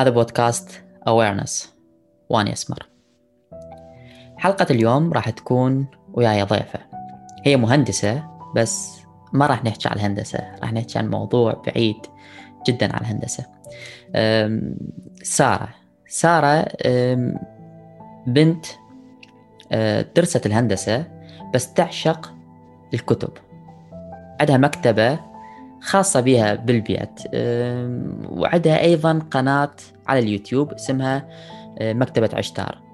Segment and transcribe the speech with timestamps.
[0.00, 1.66] هذا بودكاست Awareness.
[2.28, 2.88] وأنا أسمر
[4.36, 6.78] حلقة اليوم راح تكون وياي ضيفة.
[7.44, 9.00] هي مهندسة بس
[9.32, 10.38] ما راح نحكي عن الهندسة.
[10.62, 11.96] راح نحكي عن موضوع بعيد
[12.68, 13.46] جدا عن الهندسة.
[15.22, 15.68] سارة.
[16.08, 16.66] سارة
[18.26, 18.66] بنت
[19.72, 21.04] أه، درست الهندسة
[21.54, 22.34] بس تعشق
[22.94, 23.32] الكتب.
[24.40, 25.29] عندها مكتبة
[25.82, 29.70] خاصة بها بالبيت أم، وعندها أيضا قناة
[30.06, 31.28] على اليوتيوب اسمها
[31.78, 32.90] أه، مكتبة عشتار.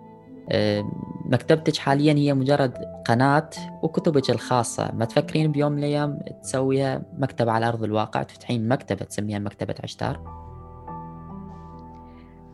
[1.24, 2.72] مكتبتك حاليا هي مجرد
[3.06, 3.50] قناة
[3.82, 4.90] وكتبك الخاصة.
[4.94, 10.20] ما تفكرين بيوم من الأيام تسويها مكتبة على أرض الواقع تفتحين مكتبة تسميها مكتبة عشتار.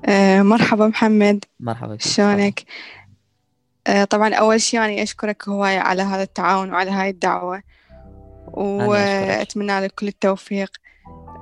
[0.04, 1.44] آه، مرحبا محمد.
[1.60, 2.62] مرحبا شلونك؟
[3.86, 7.62] آه، طبعا أول شيء أنا أشكرك هواية على هذا التعاون وعلى هاي الدعوة.
[8.52, 10.70] وأتمنى لك كل التوفيق.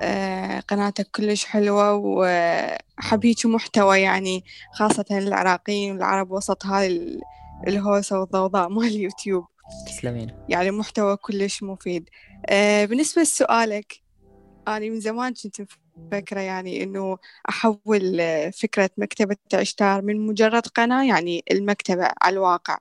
[0.03, 7.21] آه، قناتك كلش حلوة وأحب هيك محتوى يعني خاصة العراقيين والعرب وسط هاي ال-
[7.69, 9.45] الهوسة والضوضاء مال اليوتيوب
[9.87, 10.31] تسلمين.
[10.49, 12.09] يعني محتوى كلش مفيد.
[12.47, 13.93] آه، بالنسبة لسؤالك
[14.69, 15.63] أنا من زمان كنت
[16.13, 22.79] مفكرة يعني إنه أحول آه، فكرة مكتبة عشتار من مجرد قناة يعني المكتبة على الواقع.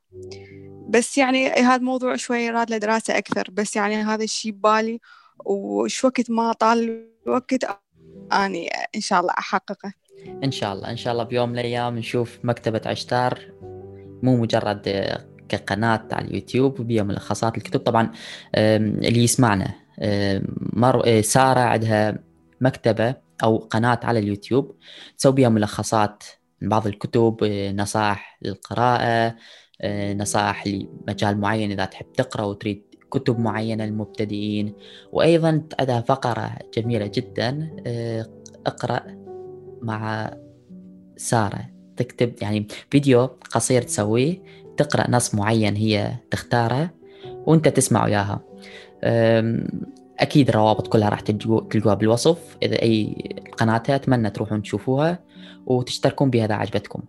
[0.89, 3.47] بس يعني هذا الموضوع شوي راد له دراسة أكثر.
[3.51, 4.99] بس يعني هذا الشيء ببالي
[5.45, 7.65] وش وقت ما طال الوقت
[8.33, 9.93] أني إن شاء الله أحققه.
[10.43, 13.39] إن شاء الله إن شاء الله بيوم من الأيام نشوف مكتبة عشتار
[14.23, 14.81] مو مجرد
[15.49, 17.79] كقناة على اليوتيوب وبيها ملخصات الكتب.
[17.79, 18.11] طبعا
[18.55, 19.73] اللي يسمعنا
[20.73, 21.07] مر...
[21.07, 22.19] آه، سارة عندها
[22.61, 24.75] مكتبة أو قناة على اليوتيوب.
[25.17, 26.23] تسوي بيها ملخصات
[26.61, 29.35] بعض الكتب آه، نصائح للقراءة
[30.13, 34.73] نصائح لمجال معين إذا تحب تقرأ وتريد كتب معينة للمبتدئين.
[35.11, 38.27] وأيضا عندها فقرة جميلة جدا آه،
[38.65, 39.01] اقرأ
[39.81, 40.33] مع
[41.17, 41.69] سارة.
[41.97, 44.41] تكتب يعني فيديو قصير تسويه
[44.77, 46.89] تقرأ نص معين هي تختاره
[47.25, 48.41] وأنت تسمع وياها.
[50.19, 52.57] أكيد الروابط كلها راح تلقوها بالوصف.
[52.63, 53.15] إذا أي
[53.57, 55.19] قناتها أتمنى تروحون تشوفوها
[55.65, 57.01] وتشتركون بها إذا عجبتكم.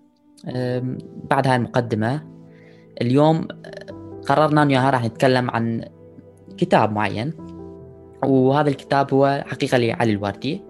[1.31, 2.40] بعد هاي المقدمة
[3.03, 3.49] اليوم
[4.29, 5.85] قررنا إنه راح نتكلم عن
[6.57, 7.33] كتاب معين
[8.25, 10.63] وهذا الكتاب هو حقيقة لعلي الوردي.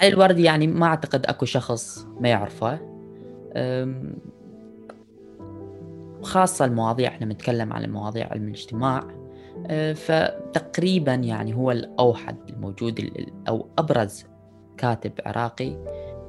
[0.00, 2.78] علي الوردي يعني ما أعتقد أكو شخص ما يعرفه.
[6.22, 9.04] خاصة المواضيع إحنا بنتكلم عن مواضيع علم الاجتماع
[9.66, 14.24] أه، فتقريبا يعني هو الأوحد الموجود ال- ال- أو أبرز
[14.76, 15.76] كاتب عراقي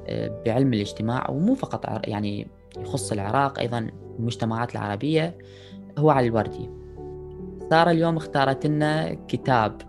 [0.06, 2.46] أه، بعلم الاجتماع ومو فقط يعني
[2.78, 5.38] يخص العراق أيضا المجتمعات العربية
[5.98, 6.70] هو علي الوردي
[7.70, 9.80] سارة اليوم اختارت لنا كتاب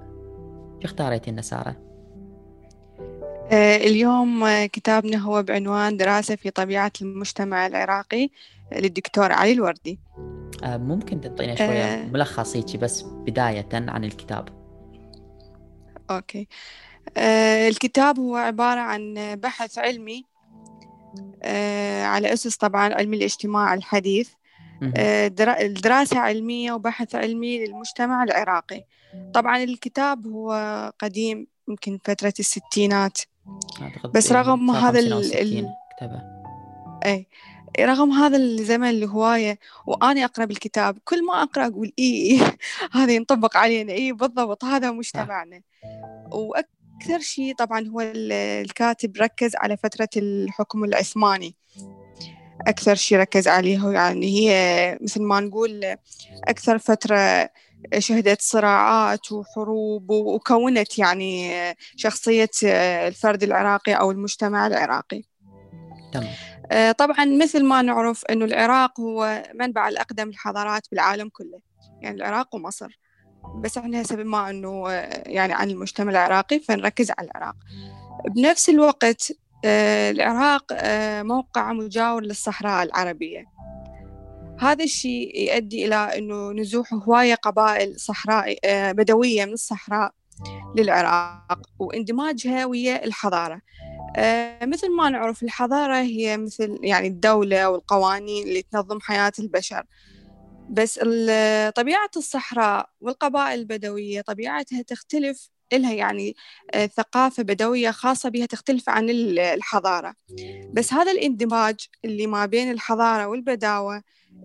[0.79, 1.75] شو اختاريت لنا سارة؟
[3.51, 8.29] آه، اليوم آه، كتابنا هو بعنوان دراسة في طبيعة المجتمع العراقي
[8.71, 9.99] للدكتور علي الوردي
[10.63, 12.05] أه، ممكن تعطينا شوية أه.
[12.05, 14.49] ملخص هيك بس بداية عن الكتاب
[16.11, 16.47] أوكي
[17.17, 20.32] آه، الكتاب هو عبارة عن بحث علمي آه،
[22.05, 24.29] على أسس طبعا علم الاجتماع الحديث.
[24.97, 28.83] آه، درا- دراسة علمية وبحث علمي للمجتمع العراقي.
[29.33, 30.51] طبعا الكتاب هو
[30.99, 33.17] قديم يمكن فترة الستينات.
[34.13, 36.21] بس رغم هذا 50 أو ال- 60 ال- كتبة.
[37.05, 37.27] أي
[37.79, 42.41] رغم هذا الزمن الهواية وأنا أقرأ بالكتاب كل ما أقرأ أقول إي إي
[42.91, 43.93] هذا ينطبق علينا.
[43.93, 45.61] إي بالضبط هذا مجتمعنا.
[46.31, 46.69] وأكثر
[47.19, 51.55] شيء طبعا هو ال- الكاتب ركز على فترة الحكم العثماني.
[52.67, 55.95] أكثر شيء ركز عليه يعني هي مثل ما نقول
[56.47, 57.49] أكثر فترة
[57.97, 61.53] شهدت صراعات وحروب وكونت يعني
[61.95, 62.49] شخصية
[63.07, 65.23] الفرد العراقي أو المجتمع العراقي.
[66.13, 66.33] تمام.
[66.71, 71.59] آه، طبعا مثل ما نعرف أنه العراق هو منبع الأقدم الحضارات بالعالم كله.
[72.01, 72.99] يعني العراق ومصر.
[73.55, 77.55] بس إحنا هسه بما أنه آه، يعني عن المجتمع العراقي فنركز على العراق.
[78.35, 79.31] بنفس الوقت
[79.65, 83.45] آه، العراق آه، موقع مجاور للصحراء العربية.
[84.59, 88.55] هذا الشيء يؤدي إلى أنه نزوح هواية قبائل صحراء
[88.91, 90.11] بدوية من الصحراء
[90.77, 93.61] للعراق واندماجها ويا الحضارة.
[94.61, 99.83] مثل ما نعرف الحضارة هي مثل يعني الدولة والقوانين اللي تنظم حياة البشر.
[100.69, 100.99] بس
[101.75, 106.35] طبيعة الصحراء والقبائل البدوية طبيعتها تختلف إلها يعني
[106.73, 110.15] آه، ثقافة بدوية خاصة بها تختلف عن ال- الحضارة.
[110.73, 114.03] بس هذا الاندماج اللي ما بين الحضارة والبداوة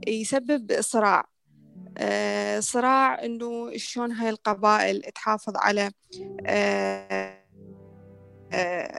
[0.09, 1.29] يسبب صراع.
[1.99, 5.91] آه، صراع إنه شلون هاي القبائل تحافظ على
[6.47, 7.38] آه،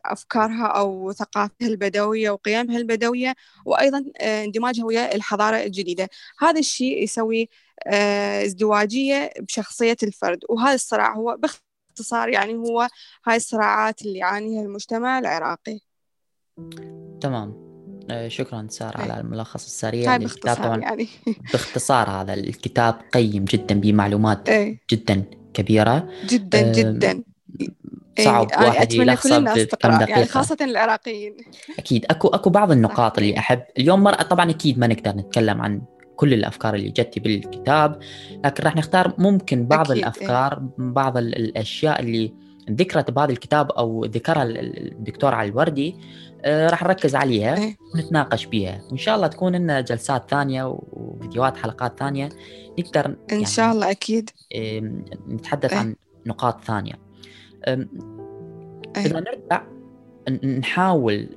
[0.05, 3.35] أفكارها أو ثقافتها البدوية وقيمها البدوية
[3.65, 6.09] وأيضا اندماجها ويا الحضارة الجديدة.
[6.39, 7.49] هذا الشيء يسوي
[7.87, 10.39] ازدواجية بشخصية الفرد.
[10.49, 12.87] وهذا الصراع هو باختصار يعني هو
[13.27, 15.79] هاي الصراعات اللي يعانيها المجتمع العراقي.
[17.21, 17.69] تمام.
[18.27, 21.07] شكرا سارة على الملخص السريع هاي باختصار طبعا يعني.
[21.53, 24.79] باختصار هذا الكتاب قيم جدا بمعلومات إيه.
[24.91, 26.09] جدا كبيرة.
[26.25, 27.23] جدا أه جدا.
[28.19, 28.67] صعب إيه.
[28.67, 31.37] واحد يلخصها بكم دقيقة يعني خاصة العراقيين
[31.79, 35.81] أكيد أكو أكو بعض النقاط اللي أحب اليوم مرة طبعا أكيد ما نقدر نتكلم عن
[36.15, 37.99] كل الأفكار اللي جت بالكتاب
[38.45, 39.97] لكن راح نختار ممكن بعض أكيد.
[39.97, 42.33] الأفكار إيه؟ بعض الأشياء اللي
[42.71, 45.95] ذكرت بهذا الكتاب أو ذكرها الدكتور علي الوردي
[46.45, 51.57] آه راح نركز عليها إيه؟ ونتناقش بها وإن شاء الله تكون لنا جلسات ثانية وفيديوهات
[51.57, 52.29] حلقات ثانية
[52.79, 54.29] نقدر إن يعني شاء الله أكيد
[55.27, 57.08] نتحدث إيه؟ عن نقاط ثانية إيه؟
[57.67, 59.63] إذا نرجع
[60.59, 61.29] نحاول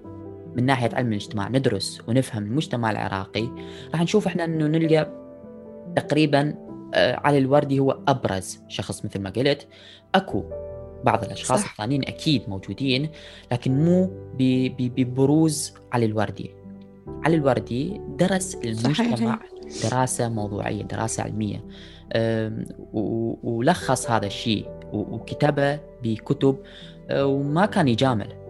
[0.56, 3.48] من ناحية علم الاجتماع ندرس ونفهم المجتمع العراقي
[3.92, 5.22] راح نشوف إحنا إنه نلقى
[5.96, 6.54] تقريبا
[6.94, 9.66] آه، علي الوردي هو أبرز شخص مثل ما قلت.
[10.14, 10.44] أكو
[11.04, 11.70] بعض الأشخاص صح.
[11.70, 13.10] الثانيين أكيد موجودين
[13.52, 14.10] لكن مو
[14.78, 16.54] ببروز علي الوردي
[17.24, 19.38] علي الوردي درس المجتمع صحيح.
[19.90, 21.64] دراسة موضوعية دراسة علمية.
[23.42, 24.81] ولخص هذا الشيء.
[24.92, 26.58] وكتبه بكتب
[27.10, 28.42] آه، وما كان يجامل.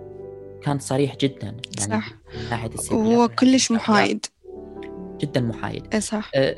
[0.63, 2.13] كان صريح جدا يعني صح.
[2.35, 4.27] من ناحية وهو كلش محايد.
[5.21, 5.95] جدا محايد.
[5.95, 6.31] اي صح.
[6.35, 6.55] آه،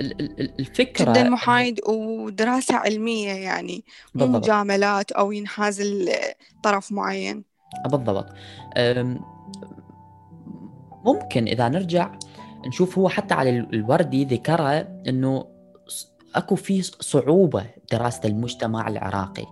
[0.58, 3.84] الفكرة جدا محايد ودراسة علمية يعني
[4.14, 7.44] مو مجاملات أو ينحاز لطرف معين.
[7.86, 8.26] بالضبط.
[11.04, 12.10] ممكن إذا نرجع
[12.66, 15.46] نشوف هو حتى على الوردي ذكرها إنه
[16.34, 19.46] أكو في صعوبة دراسة المجتمع العراقي.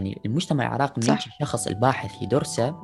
[0.00, 2.74] يعني المجتمع العراقي من الشخص الباحث يدرسه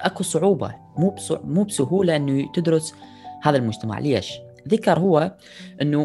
[0.00, 2.94] أكو صعوبة مو مو بسهولة إنه تدرس
[3.42, 4.32] هذا المجتمع ليش؟
[4.68, 5.36] ذكر هو
[5.82, 6.04] إنه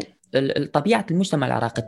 [0.72, 1.82] طبيعة المجتمع العراقي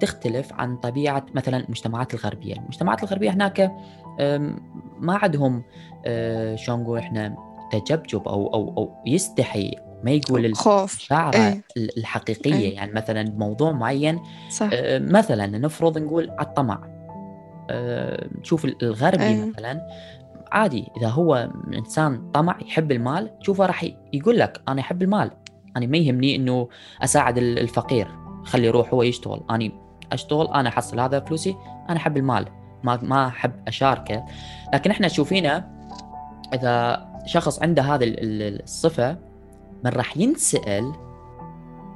[0.00, 3.72] تختلف عن طبيعة مثلا المجتمعات الغربية، المجتمعات الغربية هناك
[4.98, 5.62] ما عندهم
[6.06, 7.36] أه، شلون نقول إحنا
[7.72, 11.62] تجبجب أو أو أو يستحي ما يقول الشعره إيه.
[11.76, 12.74] الحقيقية إيه.
[12.74, 14.20] يعني مثلا موضوع معين
[14.50, 14.68] صح.
[14.72, 16.95] أه، مثلا نفرض نقول على الطمع
[18.40, 19.44] نشوف الغربي إيه.
[19.44, 19.80] مثلا
[20.52, 25.30] عادي إذا هو إنسان طمع يحب المال تشوفه راح يقول لك أنا أحب المال
[25.76, 26.68] أنا ما يهمني إنه
[27.02, 28.08] أساعد الفقير
[28.44, 29.70] خلي يروح هو يشتغل أنا
[30.12, 31.56] أشتغل أنا أحصل هذا فلوسي
[31.88, 32.46] أنا أحب المال
[32.84, 34.24] ما ما أحب أشاركه
[34.74, 35.76] لكن إحنا شوفينا
[36.54, 39.18] إذا شخص عنده هذه الصفة
[39.84, 40.92] من راح ينسأل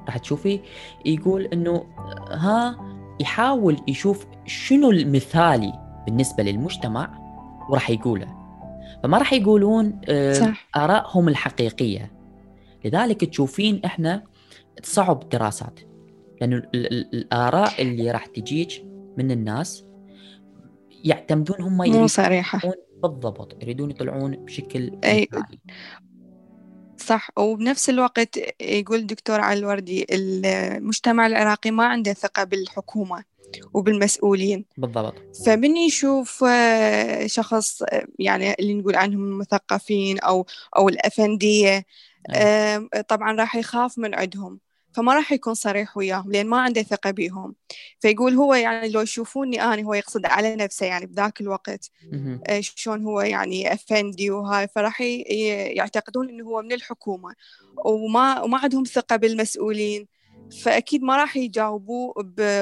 [0.07, 0.61] راح تشوفي
[1.05, 1.85] يقول إنه
[2.31, 2.90] ها
[3.21, 5.73] يحاول يشوف شنو المثالي
[6.07, 7.19] بالنسبة للمجتمع
[7.71, 8.41] وراح يقوله.
[9.03, 10.69] فما راح يقولون آه، صح.
[10.77, 12.13] آرائهم الحقيقية.
[12.85, 14.23] لذلك تشوفين إحنا
[14.83, 15.81] صعب الدراسات
[16.41, 18.85] لأنه الآراء اللي راح تجيك
[19.19, 19.85] من الناس
[21.05, 22.61] يعتمدون هم مو صريحة.
[23.03, 25.29] بالضبط يريدون يطلعون بشكل أي
[27.03, 27.31] صح.
[27.39, 33.25] وبنفس الوقت يقول الدكتور علي الوردي المجتمع العراقي ما عنده ثقة بالحكومة
[33.75, 34.65] وبالمسؤولين.
[34.77, 35.37] بالضبط.
[35.47, 41.85] فمن يشوف آه، شخص آه، يعني اللي نقول عنهم المثقفين أو أو الأفندية
[42.35, 42.89] أيه.
[43.09, 44.61] طبعا راح يخاف من عندهم.
[44.93, 47.55] فما راح يكون صريح وياهم لأن ما عنده ثقة بيهم.
[48.01, 51.91] فيقول هو يعني لو يشوفوني أنا هو يقصد على نفسه يعني بذاك الوقت
[52.47, 57.35] آه، شلون هو يعني أفندي وهاي فراح يعتقدون إنه هو من الحكومة
[57.85, 60.09] وما وما عندهم ثقة بالمسؤولين.
[60.63, 62.15] فأكيد ما راح يجاوبوه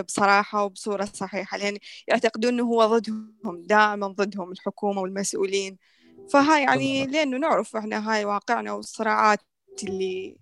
[0.03, 3.35] بصراحة وبصورة صحيحة لأن يعتقدون أنه هو ضدهم
[3.67, 5.79] دائما ضدهم الحكومة والمسؤولين.
[6.27, 9.41] فهاي يعني لأنه نعرف إحنا هاي واقعنا والصراعات
[9.83, 10.39] اللي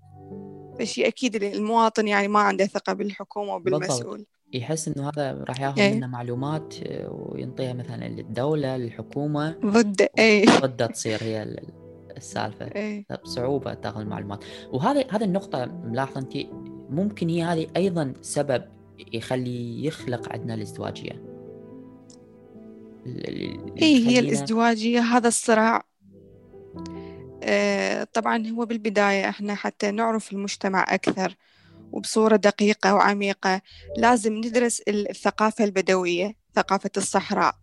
[0.79, 4.17] فشي أكيد المواطن يعني ما عنده ثقة بالحكومة وبالمسؤول.
[4.17, 4.29] بالضبط.
[4.53, 5.95] يحس إنه هذا راح ياخذ إيه.
[5.95, 6.75] منه معلومات
[7.09, 9.51] وينطيها مثلا للدولة للحكومة.
[9.65, 11.57] ضد اي ضد تصير هي
[12.17, 12.67] السالفة.
[12.67, 13.07] إيه.
[13.25, 14.45] بصعوبه تاخذ المعلومات.
[14.73, 16.37] وهذا هذه النقطة ملاحظة أنت
[16.91, 18.65] ممكن هي هذه أيضا سبب
[19.13, 21.23] يخلي يخلق عندنا الازدواجية.
[23.83, 25.83] إيه هي الازدواجية هذا الصراع آه
[28.13, 31.35] طبعا هو بالبداية إحنا حتى نعرف المجتمع أكثر
[31.93, 33.63] وبصورة دقيقة وعميقة.
[33.97, 37.55] لازم ندرس الثقافة البدوية ثقافة الصحراء.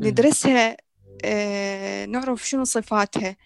[0.00, 0.76] ندرسها
[1.24, 3.36] آه نعرف شنو صفاتها.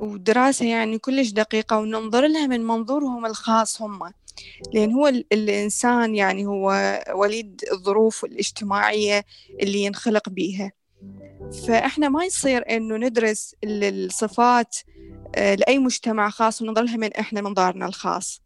[0.00, 4.12] ودراسة يعني كلش دقيقة وننظر لها من منظورهم الخاص هم.
[4.72, 9.24] لأن هو الإنسان يعني هو وليد الظروف الاجتماعية
[9.62, 10.72] اللي ينخلق بيها.
[11.66, 14.76] فإحنا ما يصير إنه ندرس الصفات
[15.36, 18.42] آه، لأي مجتمع خاص وننظر لها من إحنا منظارنا الخاص.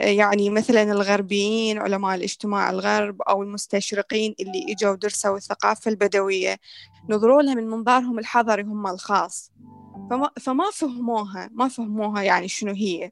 [0.00, 6.56] آه، يعني مثلا الغربيين علماء الاجتماع الغرب أو المستشرقين اللي إجوا درسوا الثقافة البدوية
[7.10, 9.52] نظروا لها من منظارهم الحضري هم الخاص.
[10.10, 13.10] فما, فما فهموها ما فهموها يعني شنو هي.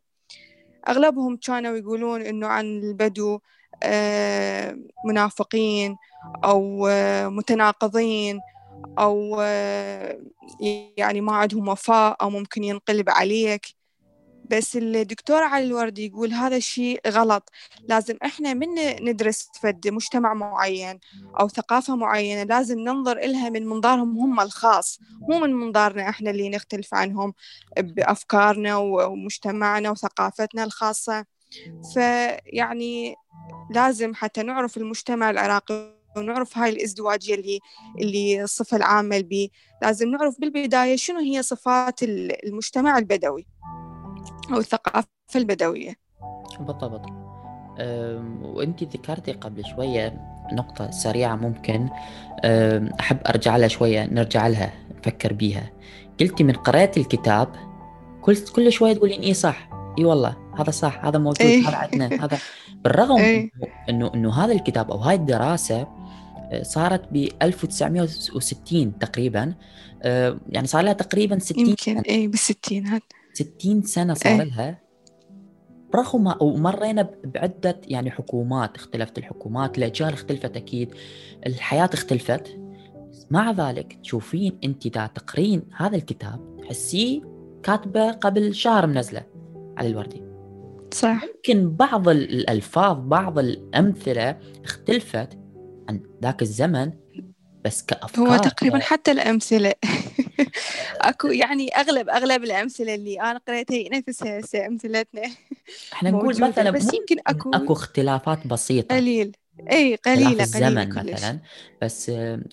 [0.88, 3.38] أغلبهم كانوا يقولون إنه عن البدو
[3.82, 5.96] آه، منافقين
[6.44, 6.88] أو
[7.30, 8.40] متناقضين.
[8.98, 9.40] أو
[10.96, 13.66] يعني ما عندهم وفاء أو ممكن ينقلب عليك.
[14.50, 17.50] بس الدكتور علي الوردي يقول هذا الشيء غلط.
[17.88, 18.68] لازم إحنا من
[19.00, 20.98] ندرس فد مجتمع معين
[21.40, 26.48] أو ثقافة معينة لازم ننظر إلها من منظارهم هم الخاص مو من منظارنا إحنا اللي
[26.50, 27.34] نختلف عنهم
[27.78, 31.24] بأفكارنا ومجتمعنا وثقافتنا الخاصة.
[31.94, 33.14] فيعني
[33.70, 37.60] لازم حتى نعرف المجتمع العراقي ونعرف هاي الازدواجية اللي
[37.98, 39.52] اللي الصفة العامة البي.
[39.82, 43.46] لازم نعرف بالبداية شنو هي صفات المجتمع البدوي
[44.52, 45.94] أو الثقافة البدوية.
[46.60, 47.02] بالضبط.
[48.42, 50.20] وأنت ذكرتي قبل شوية
[50.52, 51.88] نقطة سريعة ممكن
[53.00, 55.72] أحب أرجع لها شوية نرجع لها نفكر بيها.
[56.20, 57.48] قلتي من قراءة الكتاب
[58.22, 62.24] كل كل شوية تقولين إيه صح؟ إي والله هذا صح هذا موجود إيه؟ هذا عندنا
[62.24, 62.38] هذا
[62.84, 63.50] بالرغم إيه؟
[63.88, 65.88] إنه إنه هذا الكتاب أو هاي الدراسة
[66.62, 69.54] صارت ب 1960 تقريبا.
[70.02, 74.78] آه، يعني صار لها تقريبا 60 يمكن اي بالستينات 60 سنة صار إيه؟ لها.
[75.94, 79.18] رغم ومرينا بعدة يعني حكومات اختلفت.
[79.18, 80.94] الحكومات الأجيال اختلفت أكيد.
[81.46, 82.60] الحياة اختلفت.
[83.30, 87.20] مع ذلك تشوفين أنت دا تقرين هذا الكتاب تحسيه
[87.62, 89.22] كاتبة قبل شهر منزلة
[89.78, 90.29] على الوردي.
[90.94, 91.24] صح.
[91.24, 95.38] يمكن بعض الألفاظ بعض الأمثلة اختلفت
[95.88, 96.92] عن ذاك الزمن
[97.64, 99.74] بس كأفكار هو تقريبا حتى الأمثلة.
[101.00, 105.22] أكو يعني أغلب أغلب الأمثلة اللي أنا قريتها هي نفسها أمثلتنا.
[105.92, 108.96] إحنا نقول مثلا بس يمكن أكو أكو اختلافات بسيطة.
[108.96, 109.36] قليل.
[109.72, 111.40] اي قليلة الزمن قليلة مثلا.
[111.82, 112.12] بس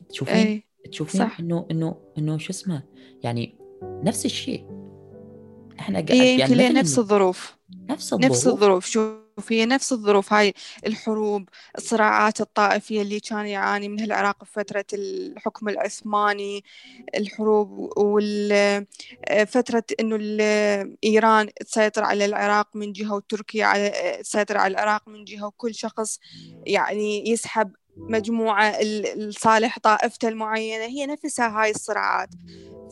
[0.10, 0.63] تشوفين.
[0.91, 2.84] تشوفين إنه إنه إنه شو اسمه؟
[3.24, 4.76] يعني نفس الشيء.
[5.79, 7.57] إحنا قاعد يعني نفس الظروف
[7.89, 8.86] نفس الظروف نفس الظروف.
[8.86, 9.17] شوف
[9.50, 10.34] هي نفس الظروف.
[10.34, 10.53] هاي
[10.86, 16.63] الحروب الصراعات الطائفية اللي كان يعاني منها العراق في فترة الحكم العثماني
[17.15, 20.15] الحروب وفترة إنه
[21.03, 26.19] إيران تسيطر على العراق من جهة وتركيا على تسيطر على العراق من جهة وكل شخص
[26.65, 28.81] يعني يسحب مجموعة
[29.15, 30.86] لصالح طائفته المعينة.
[30.86, 32.29] هي نفسها هاي الصراعات.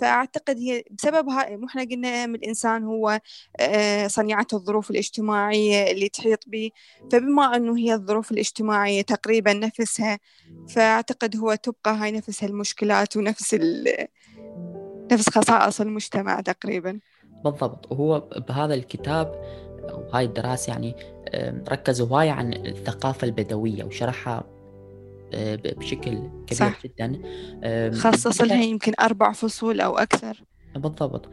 [0.02, 3.20] فأعتقد هي بسبب هاي مو إحنا قلنا الإنسان هو
[3.60, 6.72] آه، صنيعة الظروف الاجتماعية اللي تحيط به.
[7.12, 10.20] فبما أنه هي الظروف الاجتماعية تقريبا نفسها
[10.70, 13.54] فأعتقد هو تبقى هاي نفس المشكلات ونفس
[15.12, 17.00] نفس خصائص المجتمع تقريبا.
[17.44, 17.92] بالضبط.
[17.92, 19.42] وهو بهذا الكتاب
[19.94, 20.96] وهاي الدراسة يعني
[21.70, 24.55] ركزوا هواي عن الثقافة البدوية وشرحها آه،
[25.78, 26.12] بشكل
[26.48, 26.82] كبير صح.
[26.84, 27.20] جدا
[27.92, 30.44] خصص لها يمكن أربع فصول أو أكثر
[30.76, 31.30] بالضبط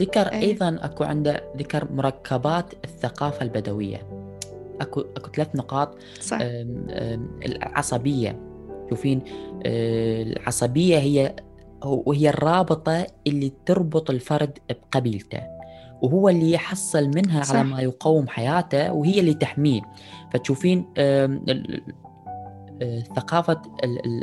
[0.00, 0.40] ذكر أيه.
[0.40, 4.02] أيضا أكو عنده ذكر مركبات الثقافة البدوية
[4.80, 6.38] أكو أكو ثلاث نقاط صح.
[7.46, 8.50] العصبية
[8.90, 9.22] شوفين
[9.66, 11.36] آه، العصبية هي
[11.84, 15.40] وهي الرابطة اللي تربط الفرد بقبيلته
[16.02, 17.56] وهو اللي يحصل منها صح.
[17.56, 19.80] على ما يقوم حياته وهي اللي تحميه
[20.32, 20.86] فتشوفين
[23.16, 23.62] ثقافة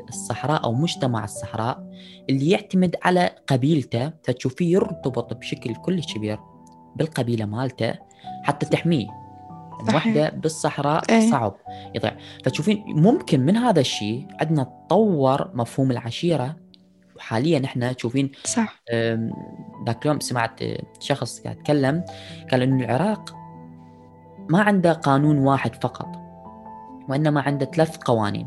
[0.10, 1.84] الصحراء أو مجتمع الصحراء
[2.30, 6.40] اللي يعتمد على قبيلته فتشوفيه يرتبط بشكل كلش كبير
[6.96, 7.94] بالقبيلة مالته
[8.44, 9.08] حتى تحميه.
[9.96, 11.32] وحده بالصحراء إيه.
[11.32, 11.56] صعب.
[11.96, 16.56] يضيع فتشوفين ممكن من هذا الشيء عندنا تطور مفهوم العشيرة.
[17.16, 18.84] وحاليا إحنا تشوفين صح.
[19.86, 20.60] ذاك اليوم سمعت
[21.00, 22.04] شخص قاعد يتكلم
[22.52, 23.36] قال إنه العراق
[24.50, 26.17] ما عنده قانون واحد فقط.
[27.10, 28.46] وإنما عنده ثلاث قوانين.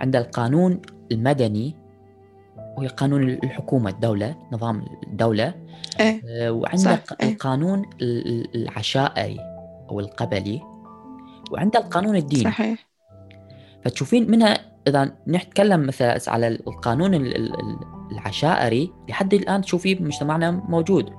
[0.00, 0.82] عنده القانون
[1.12, 1.74] المدني
[2.76, 5.54] وهي قانون الحكومة الدولة نظام الدولة.
[6.00, 7.90] إيه؟ آه، وعنده إيه؟ القانون
[8.54, 9.40] العشائري
[9.90, 10.62] أو القبلي.
[11.52, 12.44] وعنده القانون الديني.
[12.44, 12.86] صحيح.
[13.84, 14.58] فتشوفين منها
[14.88, 17.14] إذا نتكلم مثلا على القانون
[18.12, 21.12] العشائري لحد الآن تشوفيه بمجتمعنا موجود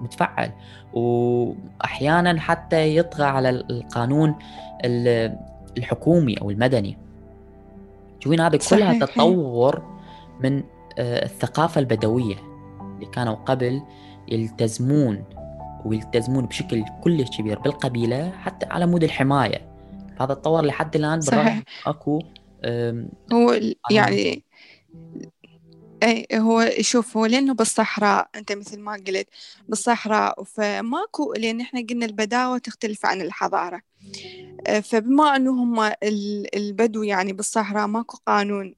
[0.00, 0.52] متفعل.
[0.92, 4.34] وأحيانا حتى يطغى على القانون
[5.78, 6.98] الحكومي أو المدني.
[8.20, 9.82] تشوفين هذا كلها تطور
[10.40, 10.62] من
[10.98, 12.36] آه، الثقافة البدوية
[12.80, 13.82] اللي كانوا قبل
[14.28, 15.24] يلتزمون
[15.84, 19.74] ويلتزمون بشكل كلش كبير بالقبيلة حتى على مود الحماية.
[20.20, 22.22] هذا تطور لحد الآن بالرغم أكو
[23.32, 24.44] هو يعني
[26.02, 29.28] اي هو شوف هو لأنه بالصحراء أنت مثل ما قلت
[29.68, 33.80] بالصحراء فماكو لأن إحنا قلنا البداوة تختلف عن الحضارة.
[34.82, 35.92] فبما انه هم
[36.54, 38.74] البدو يعني بالصحراء ماكو قانون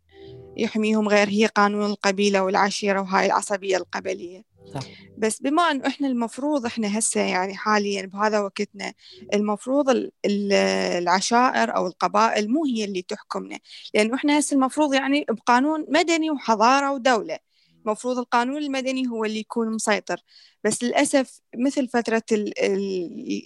[0.57, 4.43] يحميهم غير هي قانون القبيلة والعشيرة وهاي العصبية القبلية.
[4.67, 4.97] صح.
[5.17, 8.95] بس بما انه إحنا المفروض إحنا هسه يعني حاليا بهذا وقتنا
[9.35, 9.87] المفروض
[10.27, 13.59] العشائر أو القبائل مو هي اللي تحكمنا.
[13.95, 17.39] لأنه إحنا هسه المفروض يعني بقانون مدني وحضارة ودولة.
[17.87, 20.17] المفروض القانون المدني هو اللي يكون مسيطر.
[20.65, 22.23] بس للأسف مثل فترة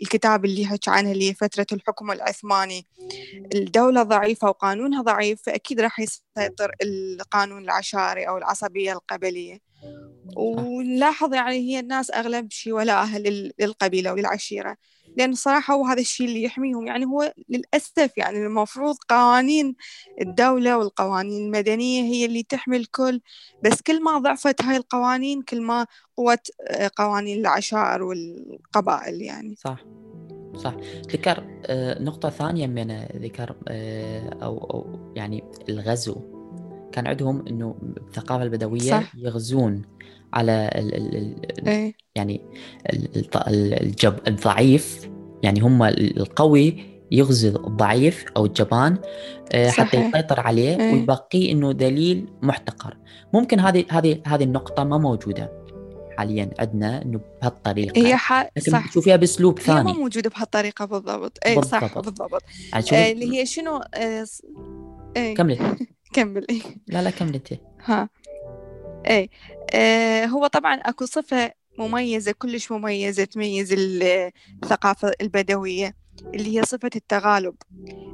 [0.02, 2.86] الكتاب اللي حكى عنها اللي هي فترة الحكم العثماني
[3.54, 9.58] الدولة ضعيفة وقانونها ضعيف فأكيد راح يسيطر القانون العشائري أو العصبية القبلية.
[10.36, 13.18] ونلاحظ يعني هي الناس أغلب شيء ولاءها
[13.60, 14.76] للقبيلة وللعشيرة.
[15.16, 16.86] لأن الصراحة هو هذا الشيء اللي يحميهم.
[16.86, 19.76] يعني هو للأسف يعني المفروض قوانين
[20.20, 23.20] الدولة والقوانين المدنية هي اللي تحمي الكل
[23.64, 25.86] بس كل ما ضعفت هاي القوانين كل ما
[26.16, 29.54] قوت آه، قوانين العشائر والقبائل يعني.
[29.56, 29.84] صح.
[30.56, 30.74] صح.
[31.12, 36.16] ذكر آه، نقطة ثانية من ذكر آه، أو, أو يعني الغزو.
[36.92, 39.12] كان عندهم إنه الثقافة البدوية صح.
[39.16, 39.82] يغزون.
[40.32, 41.16] على ال ال
[41.58, 42.40] ال إيه؟ يعني
[43.46, 45.10] الجب الضعيف
[45.42, 48.98] يعني هم القوي يغزو الضعيف أو الجبان
[49.52, 52.96] آه، حتى يسيطر عليه إيه؟ ويبقيه إنه دليل محتقر.
[53.34, 55.60] ممكن هذه هذه هذه النقطة ما موجودة
[56.18, 58.06] حاليا عندنا إنه بهالطريقة.
[58.06, 58.42] هي ح...
[58.56, 58.88] لكن صح.
[58.88, 61.38] تشوفيها بأسلوب ثاني هي ما موجودة بهالطريقة بالضبط.
[61.46, 61.70] اي بالضبط.
[61.70, 62.42] صح بالضبط.
[62.72, 64.26] يعني آه اللي هي شنو آه...
[65.16, 65.34] إيه.
[65.34, 65.58] كملي.
[66.14, 67.52] كمل إيه لا لا كمل أنت.
[67.84, 68.08] ها.
[69.06, 69.28] آه
[70.26, 75.96] هو طبعا أكو صفة مميزة كلش مميزة تميز الثقافة البدوية
[76.34, 77.54] اللي هي صفة التغالب.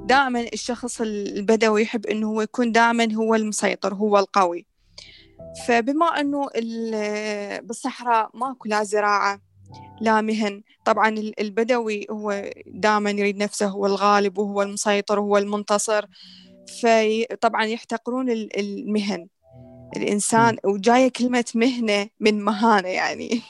[0.04, 4.66] دائما الشخص البدوي يحب إنه هو يكون دائما هو المسيطر هو القوي.
[5.66, 6.46] فبما إنه
[7.60, 9.40] بالصحراء ماكو لا زراعة
[10.00, 11.08] لا مهن طبعا
[11.40, 16.06] البدوي هو دائما يريد نفسه هو الغالب وهو المسيطر وهو المنتصر.
[16.82, 19.28] فطبعا يحتقرون المهن.
[19.96, 23.42] الإنسان وجاية كلمة مهنة من مهانة يعني.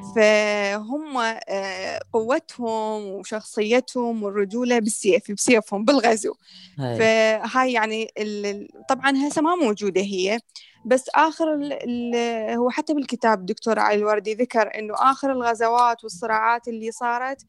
[0.16, 1.16] فهم
[1.48, 6.34] آه، قوتهم وشخصيتهم والرجولة بالسيف بسيفهم بالغزو.
[6.78, 6.98] هاي.
[6.98, 8.08] فهاي يعني
[8.88, 10.38] طبعا هسه ما موجودة هي.
[10.86, 11.78] بس آخر
[12.56, 17.46] هو حتى بالكتاب دكتور علي الوردي ذكر إنه آخر الغزوات والصراعات اللي صارت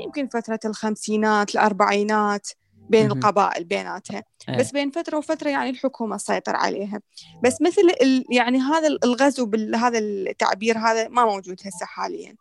[0.00, 2.48] يمكن فترة الخمسينات الأربعينات
[2.90, 4.24] بين القبائل بيناتها.
[4.48, 4.56] أيه.
[4.56, 7.00] بس بين فترة وفترة يعني الحكومة تسيطر عليها.
[7.42, 7.82] بس مثل
[8.30, 12.36] يعني هذا الغزو بهذا التعبير هذا ما موجود هسه حاليا.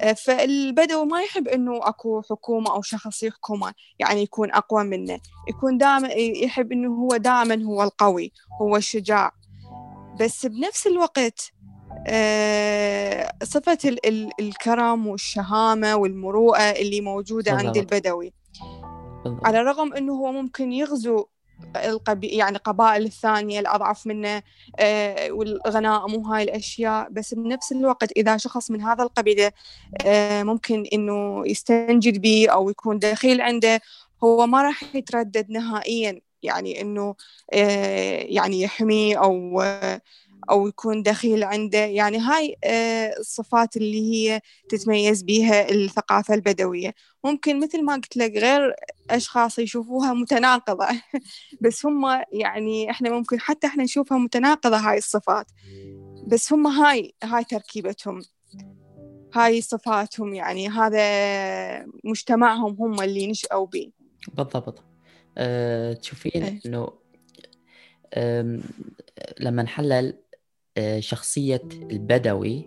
[0.00, 5.20] آه، فالبدو ما يحب إنه أكو حكومة أو شخص يحكمه يعني يكون أقوى منه.
[5.48, 9.32] يكون دائما يحب إنه هو دائما هو القوي هو الشجاع.
[10.20, 11.52] بس بنفس الوقت
[12.06, 13.78] آه، صفة
[14.40, 18.39] الكرم والشهامة والمروءة اللي موجودة عند البدوي.
[19.24, 19.46] بالضبط.
[19.46, 21.26] على الرغم إنه هو ممكن يغزو
[21.76, 24.42] القبي يعني قبائل الثانية الأضعف منه
[24.78, 29.52] آه والغنائم وهاي الأشياء بس بنفس الوقت إذا شخص من هذا القبيلة
[30.06, 33.80] آه ممكن إنه يستنجد به أو يكون دخيل عنده
[34.24, 37.14] هو ما راح يتردد نهائيا يعني إنه
[37.52, 40.00] آه يعني يحميه أو آه
[40.50, 41.78] أو يكون دخيل عنده.
[41.78, 46.94] يعني هاي آه، الصفات اللي هي تتميز بها الثقافة البدوية.
[47.24, 48.74] ممكن مثل ما قلت لك غير
[49.10, 50.86] أشخاص يشوفوها متناقضة.
[51.62, 55.46] بس هم يعني إحنا ممكن حتى إحنا نشوفها متناقضة هاي الصفات.
[56.26, 58.22] بس هم هاي هاي تركيبتهم.
[59.34, 60.68] هاي صفاتهم يعني.
[60.68, 63.90] هذا مجتمعهم هم اللي نشأوا به.
[64.34, 64.84] بالضبط.
[65.38, 66.60] أه، تشوفين إيه.
[66.66, 67.00] إنه
[69.40, 70.18] لما نحلل
[70.98, 72.66] شخصية البدوي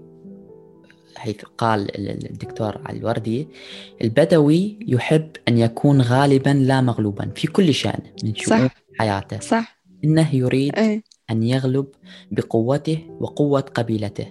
[1.17, 1.88] حيث قال
[2.30, 3.47] الدكتور الوردي
[4.02, 9.39] البدوي يحب أن يكون غالبا لا مغلوبا في كل شأن من شؤون حياته.
[9.39, 9.80] صح.
[10.04, 11.04] إنه يريد أي.
[11.32, 11.88] أن يغلب
[12.32, 14.28] بقوته وقوة قبيلته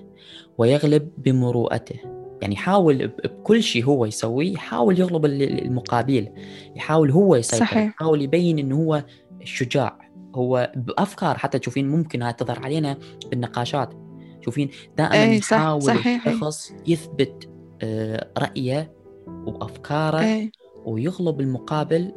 [0.59, 1.97] ويغلب بمروءته.
[2.43, 6.29] يعني يحاول بكل شيء هو يسويه يحاول يغلب المقابل
[6.77, 7.89] يحاول هو يسيطر صحيح.
[7.89, 9.05] يحاول يبين إنه هو
[9.43, 12.99] الشجاع هو بأفكار حتى تشوفين ممكن هاي تظهر علينا
[13.31, 13.95] بالنقاشات.
[14.41, 17.49] تشوفين دائما يحاول الشخص يثبت
[17.83, 18.93] آه، رأيه
[19.47, 20.53] وأفكاره إيه.
[20.85, 22.13] ويغلب المقابل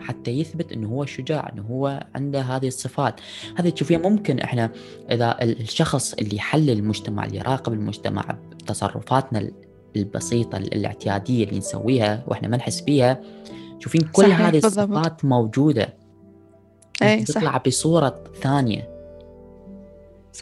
[0.00, 3.20] حتى يثبت إنه هو شجاع إنه هو عنده هذه الصفات.
[3.56, 4.70] هذه تشوفين ممكن إحنا
[5.10, 9.50] إذا الشخص اللي يحلل المجتمع اللي يراقب المجتمع بتصرفاتنا
[9.96, 13.20] البسيطة الاعتيادية اللي نسويها وإحنا ما نحس بيها
[13.80, 15.99] تشوفين كل هذه الصفات موجودة.
[17.02, 17.62] اي تطلع صح.
[17.66, 18.89] بصورة ثانية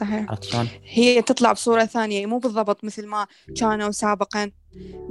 [0.01, 0.27] صحيح؟
[0.93, 4.53] هي تطلع بصورة ثانية مو بالضبط مثل ما كانوا سابقا.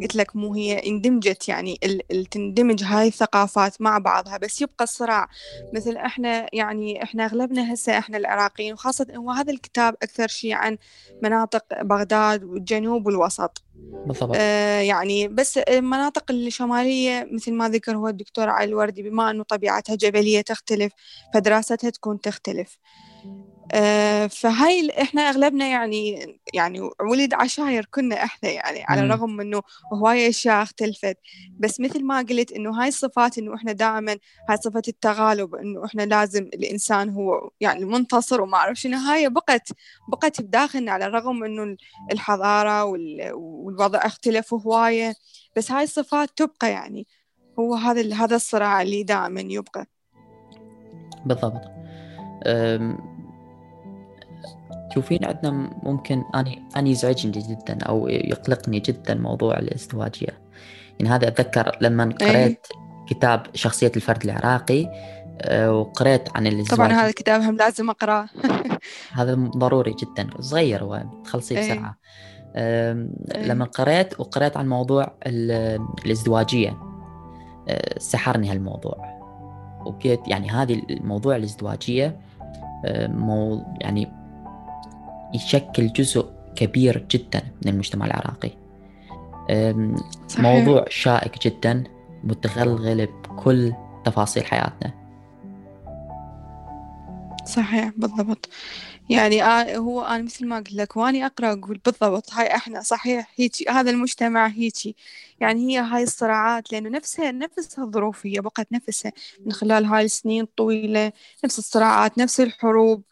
[0.02, 2.26] قلت لك مو هي اندمجت يعني ال...
[2.30, 5.28] تندمج هاي الثقافات مع بعضها بس يبقى الصراع.
[5.74, 10.78] مثل إحنا يعني إحنا أغلبنا هسه إحنا العراقيين وخاصة هو هذا الكتاب أكثر شيء عن
[11.22, 13.64] مناطق بغداد والجنوب والوسط.
[14.08, 14.32] بالضبط.
[14.36, 19.96] آه يعني بس المناطق الشمالية مثل ما ذكر هو الدكتور علي الوردي بما أنه طبيعتها
[19.96, 20.94] جبلية تختلف
[21.34, 22.78] فدراستها تكون تختلف.
[24.28, 26.80] فهاي ال- إحنا أغلبنا يعني يعني
[27.12, 29.02] ولد عشاير كنا إحنا يعني على.
[29.02, 29.62] الرغم من إنه
[29.94, 31.18] هواية اشياء اختلفت
[31.60, 34.18] بس مثل ما قلت إنه هاي الصفات إنه إحنا دائما
[34.50, 39.70] هاي صفة التغالب إنه إحنا لازم الإنسان هو يعني منتصر وما أعرف شنو هاي بقت
[40.12, 41.78] بقت بداخلنا على الرغم إنه
[42.12, 45.14] الحضارة وال- والوضع اختلف هواية.
[45.56, 47.08] بس هاي الصفات تبقى يعني
[47.60, 49.86] هو هذا هذا الصراع اللي دائما يبقى.
[51.26, 51.62] بالضبط.
[54.90, 55.52] تشوفين عندنا
[55.84, 60.42] ممكن أني أني يزعجني جدا أو يقلقني جدا موضوع الازدواجية
[61.00, 62.28] يعني هذا أتذكر لما أي.
[62.28, 62.68] قرأت
[63.10, 64.90] كتاب شخصية الفرد العراقي
[65.42, 68.26] أه، وقرأت عن طبعا الازدواج هذا الكتاب هم لازم أقرأه
[69.18, 71.74] هذا ضروري جدا صغير هو تخلصيه إيه.
[71.74, 71.98] بسرعة
[72.56, 73.46] أم، إيه.
[73.46, 76.78] لما قرأت وقرأت عن موضوع ال- الازدواجية
[77.70, 79.18] أه، سحرني هالموضوع
[79.86, 82.20] وكيت يعني هذه الموضوع الازدواجية
[82.86, 84.17] أه، مو يعني
[85.38, 88.52] يشكل جزء كبير جدا من المجتمع العراقي.
[90.28, 90.46] صحيح.
[90.46, 91.84] موضوع شائك جدا
[92.24, 93.74] متغلغل بكل
[94.06, 94.94] تفاصيل حياتنا.
[97.46, 98.50] صحيح بالضبط.
[99.10, 103.32] يعني آه هو أنا مثل ما قلت لك وأني أقرأ أقول بالضبط هاي إحنا صحيح
[103.36, 104.96] هيجي هذا المجتمع هيجي.
[105.40, 109.12] يعني هي هاي الصراعات لأنه نفسها نفسها الظروف هي بقت نفسها
[109.46, 111.12] من خلال هاي السنين الطويلة
[111.46, 113.04] نفس الصراعات نفس الحروب.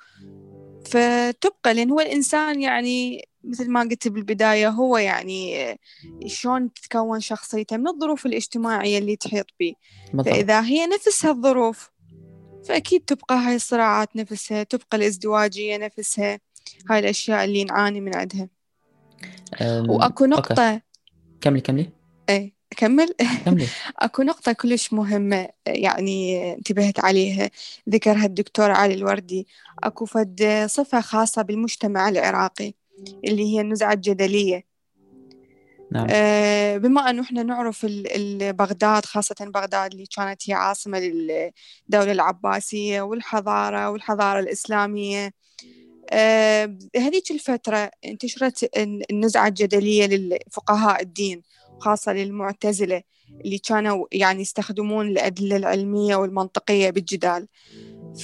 [0.86, 5.76] فتبقى لأن هو الإنسان يعني مثل ما قلت بالبداية هو يعني
[6.26, 9.74] شلون تتكون شخصيته؟ من الظروف الاجتماعية اللي تحيط به.
[10.26, 11.92] فإذا هي نفسها الظروف
[12.68, 16.40] فأكيد تبقى هاي الصراعات نفسها تبقى الازدواجية نفسها
[16.90, 18.50] هاي الأشياء اللي نعاني من عندها.
[19.62, 20.36] وأكو أوكي.
[20.36, 20.82] نقطة.
[21.42, 21.90] كملي كملي.
[22.30, 22.55] إيه.
[22.72, 23.16] أكمل؟
[24.00, 27.50] أكو نقطة كلش مهمة يعني انتبهت عليها.
[27.90, 29.48] ذكرها الدكتور علي الوردي.
[29.84, 32.74] أكو فد صفة خاصة بالمجتمع العراقي
[33.26, 34.76] اللي هي النزعة الجدلية.
[35.92, 36.08] نعم.
[36.10, 42.12] آه، بما أنه إحنا نعرف ال- ال- بغداد خاصة بغداد اللي كانت هي عاصمة للدولة
[42.12, 45.34] العباسية والحضارة والحضارة الإسلامية.
[46.10, 51.42] آه، هذيك الفترة انتشرت الن- النزعة الجدلية للفقهاء الدين.
[51.80, 53.02] خاصة للمعتزلة
[53.46, 57.48] اللي كانوا يعني يستخدمون الأدلة العلمية والمنطقية بالجدال.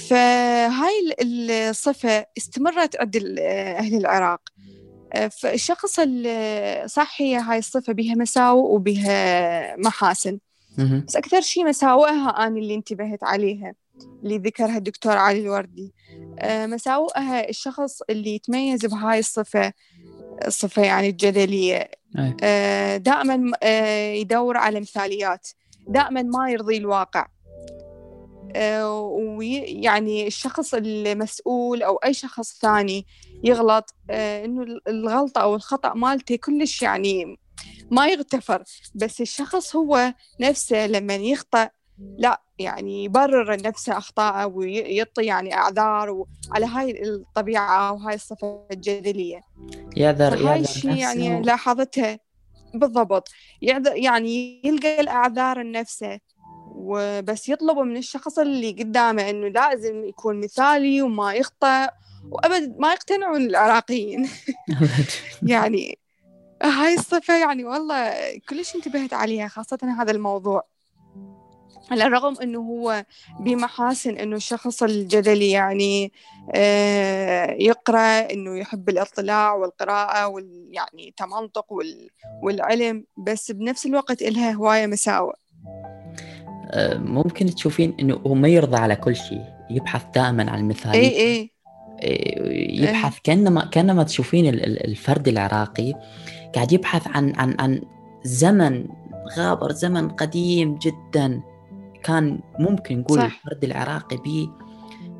[0.08, 4.40] فهاي ال- الصفة استمرت عند أهل العراق.
[5.12, 10.38] آه، فالشخص ال- صح هي هاي الصفة بها مساوئ وبها محاسن.
[11.08, 13.74] بس أكثر شيء مساوئها أنا اللي انتبهت عليها
[14.22, 15.92] اللي ذكرها الدكتور علي الوردي.
[16.38, 19.72] آه، مساوئها الشخص اللي يتميز بهاي الصفة
[20.46, 21.90] الصفة يعني الجدلية.
[22.18, 22.36] أي.
[22.42, 25.48] آه، دائما آه، يدور على مثاليات.
[25.88, 27.26] دائما ما يرضي الواقع.
[28.56, 33.06] ويعني الشخص المسؤول أو أي شخص ثاني
[33.44, 37.38] يغلط آه، إنه الغلطة أو الخطأ مالته كلش يعني
[37.90, 38.62] ما يغتفر.
[38.94, 41.70] بس الشخص هو نفسه لما يخطأ
[42.18, 49.40] لا يعني يبرر نفسه أخطاءه ويعطي يعني أعذار على هاي الطبيعة وهاي الصفة الجدلية.
[49.96, 51.42] يعذر يعذر الشيء يعني.
[51.42, 52.18] لاحظتها
[52.74, 53.28] بالضبط.
[53.62, 56.20] يعذر يعني يلقى الأعذار لنفسه
[56.74, 61.90] وبس يطلب من الشخص اللي قدامه إنه لازم يكون مثالي وما يخطأ
[62.30, 64.28] وأبد ما يقتنعون العراقيين.
[65.42, 65.98] يعني
[66.62, 68.14] هاي الصفة يعني والله
[68.48, 70.66] كلش انتبهت عليها خاصة هذا الموضوع.
[71.90, 73.04] على الرغم إنه هو
[73.40, 76.12] بمحاسن إنه الشخص الجدلي يعني
[76.54, 82.08] آه، يقرأ إنه يحب الاطلاع والقراءة وال يعني تمنطق وال
[82.42, 85.34] والعلم بس بنفس الوقت إلها هواية مساوئ
[86.70, 90.98] آه، ممكن تشوفين إنه هو ما يرضى على كل شيء يبحث دائما عن اي المثالية.
[91.08, 91.50] اي
[92.02, 95.94] إيه، يبحث كأنما كأنما تشوفين ال- ال- الفرد العراقي
[96.54, 97.82] قاعد يبحث عن عن عن
[98.24, 98.86] زمن
[99.36, 101.42] غابر زمن قديم جدا.
[102.04, 103.24] كان ممكن نقول صح.
[103.24, 104.48] الفرد العراقي به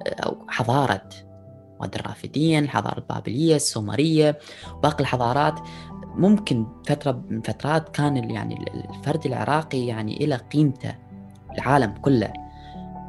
[0.06, 1.08] أو حضارة
[1.80, 4.38] واد الرافدين الحضاره البابليه السومرية
[4.82, 5.60] باقي الحضارات.
[6.14, 10.94] ممكن فترة من فترات كان يعني ال- الفرد العراقي يعني له قيمته
[11.54, 12.32] العالم كله.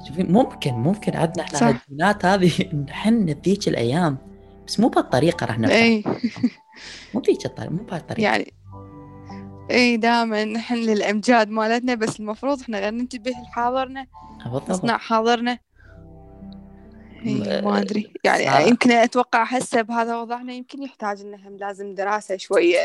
[0.07, 1.65] شوفين ممكن ممكن عندنا إحنا صح.
[1.67, 2.51] هالدينات هذه
[2.89, 4.17] نحن ذيك الأيام
[4.67, 5.75] بس مو بهالطريقة راح نفهم.
[5.75, 6.03] اي
[7.13, 8.23] مو بذيك الطريقة مو بهالطريقة.
[8.23, 8.53] يعني
[9.71, 14.05] اي دائما نحن للإمجاد مالتنا بس المفروض إحنا غير ننتبه لحاضرنا
[14.69, 15.59] نصنع حاضرنا.
[17.25, 18.13] إي، م- ما أدري.
[18.23, 22.77] يعني صار- يمكن أتوقع هسه بهذا وضعنا يمكن يحتاج انه هم لازم دراسة شوية.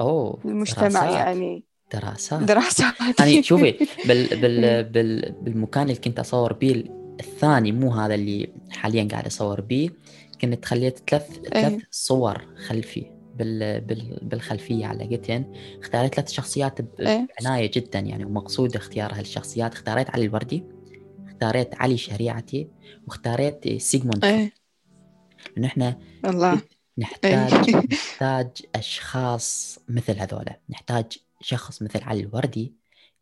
[0.00, 1.10] أوه للمجتمع دراسات.
[1.14, 1.64] يعني.
[1.92, 2.42] دراسات.
[2.42, 2.94] دراسات.
[3.20, 3.70] يعني شوفي
[4.08, 4.40] بال إيه.
[4.40, 6.84] بال بال بالمكان اللي كنت أصور بيه
[7.20, 9.90] الثاني مو هذا اللي حاليا قاعد أصور بيه
[10.40, 11.78] كنت خليت ثلاث ثلاث إيه.
[11.90, 13.17] صور خلفي.
[13.38, 17.28] بال بال بالخلفية على قتن اختاريت ثلاث شخصيات إيه.
[17.40, 20.64] بعناية جدا يعني ومقصود اختيار هالشخصيات اختاريت علي الوردي
[21.26, 22.68] اختاريت علي شريعتي
[23.06, 24.52] واختاريت سيغموند إيه.
[25.56, 26.60] لأنه إحنا الله.
[26.98, 27.76] نحتاج إيه.
[27.92, 30.58] نحتاج أشخاص مثل هذولا.
[30.70, 31.04] نحتاج
[31.40, 32.72] شخص مثل علي الوردي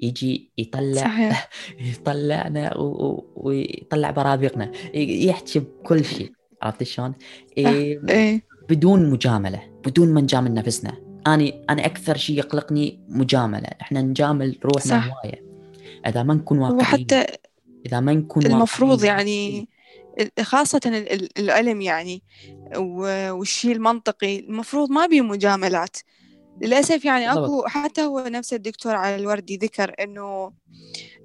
[0.00, 1.48] يجي يطلع صحيح.
[1.80, 6.32] يطلعنا و- و- ويطلع برابقنا يحكي بكل شيء.
[6.62, 7.14] عرفت شلون؟
[7.58, 8.00] إيه.
[8.08, 8.42] إيه.
[8.68, 10.92] بدون مجاملة بدون ما نجامل نفسنا.
[11.26, 13.68] أني أنا أكثر شيء يقلقني مجاملة.
[13.80, 15.04] إحنا نجامل روحنا.
[15.04, 15.44] هواية.
[16.06, 17.26] إذا ما نكون واقعيين وحتى
[17.86, 19.68] إذا ما نكون المفروض يعني
[20.42, 22.22] خاصة ال- ال- العلم يعني
[22.76, 25.96] والشيء المنطقي المفروض ما بيه مجاملات.
[26.60, 27.32] للأسف يعني.
[27.32, 30.52] أكو حتى هو نفس الدكتور علي الوردي ذكر إنه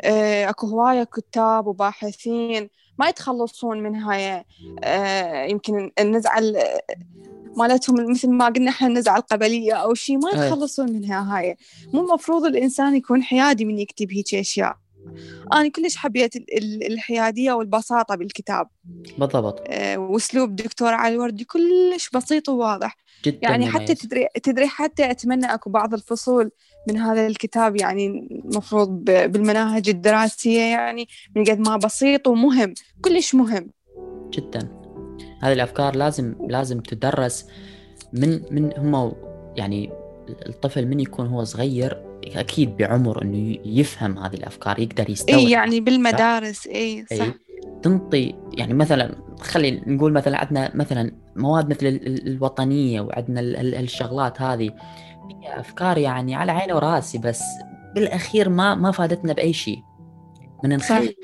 [0.02, 4.46] آه، أكو هواية كتاب وباحثين ما يتخلصون من هاي
[4.84, 6.58] آه، يمكن النزعة ال-
[7.58, 10.48] مالتهم مثل ما قلنا إحنا النزعة القبلية أو شيء ما أي.
[10.48, 11.58] يتخلصون منها هاي
[11.94, 14.76] مو المفروض الإنسان يكون حيادي من يكتب هيك أشياء
[15.54, 18.68] أنا كلش حبيت ال- ال- الحيادية والبساطة بالكتاب.
[19.18, 19.64] بالضبط.
[19.68, 22.98] آه، وأسلوب دكتور علي الوردي كلش بسيط وواضح.
[23.26, 23.96] جدا يعني حتى.
[23.96, 26.52] تدري تدري حتى أتمنى أكو بعض الفصول
[26.90, 28.08] من هذا الكتاب يعني
[28.46, 33.70] المفروض بالمناهج الدراسية يعني من قد ما بسيط ومهم كلش مهم.
[34.30, 34.72] جدا.
[35.42, 37.46] هذه الأفكار لازم لازم تدرس
[38.14, 39.14] من من هم
[39.56, 39.92] يعني
[40.50, 45.80] الطفل من يكون هو صغير أكيد بعمر إنه يفهم هذه الأفكار يقدر يستوعب اي يعني
[45.80, 47.34] بالمدارس اي صح أي.
[47.84, 53.56] تنطي يعني مثلا خلي نقول مثلا عندنا مثلا مواد مثل ال- ال- الوطنية وعندنا ال-
[53.56, 54.70] ال- الشغلات هذه
[55.42, 57.44] هي أفكار يعني على عيني وراسي بس
[57.96, 59.80] بالأخير ما ما فادتنا بأي شيء
[60.64, 60.76] من.
[60.76, 61.16] نخلي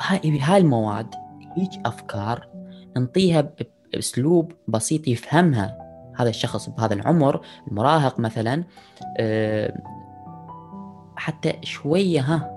[0.00, 1.14] هاي هاي المواد
[1.56, 2.48] هيك أفكار
[2.96, 3.54] نعطيها ب-
[3.92, 5.78] بأسلوب بسيط يفهمها
[6.16, 8.64] هذا الشخص بهذا العمر المراهق مثلا
[9.18, 9.82] آه،
[11.20, 12.50] حتى شوية ها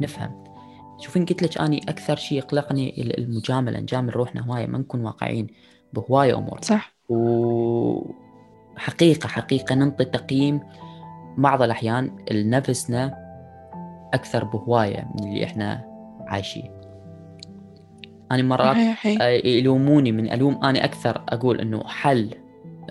[0.00, 0.44] نفهم.
[0.98, 5.46] شوفين قلت لك أني أكثر شيء يقلقني ال- المجاملة نجامل روحنا هواية ما نكون واقعيين
[5.92, 6.58] بهواية أمور.
[6.62, 6.94] صح.
[8.76, 10.60] وحقيقه حقيقة ننطي تقييم
[11.38, 13.14] بعض الأحيان لنفسنا
[14.14, 15.84] أكثر بهواية من اللي إحنا
[16.26, 16.70] عايشين.
[18.32, 18.76] أنا مرات
[19.44, 22.34] يلوموني من ألوم أنا أكثر أقول إنه حل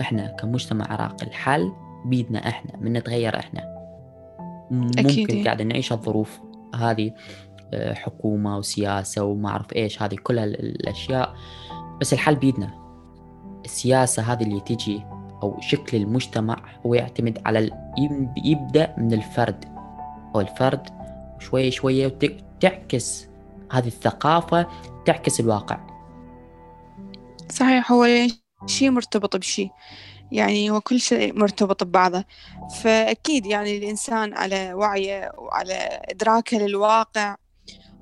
[0.01, 1.73] إحنا كمجتمع عراقي الحل
[2.05, 3.70] بيدنا إحنا من نتغير إحنا.
[4.71, 5.43] ممكن إيه.
[5.43, 6.39] قاعد نعيش الظروف
[6.75, 7.11] هذه
[7.73, 11.35] آه، حكومة وسياسة وما أعرف إيش هذه كل ال- الأشياء.
[12.01, 12.81] بس الحل بيدنا.
[13.65, 15.03] السياسة هذه اللي تجي
[15.43, 16.55] أو شكل المجتمع
[16.85, 17.71] هو يعتمد على ال...
[17.97, 19.65] يب- يبدأ من الفرد.
[20.35, 20.89] أو الفرد
[21.39, 23.27] شوية وت- تعكس
[23.71, 24.67] هذه الثقافة
[25.05, 25.79] تعكس الواقع.
[27.49, 28.07] صحيح هو
[28.65, 29.69] شيء مرتبط بشيء.
[30.31, 32.25] يعني هو كل شيء مرتبط ببعضه.
[32.67, 35.73] فأكيد يعني الإنسان على وعيه وعلى
[36.09, 37.35] إدراكه للواقع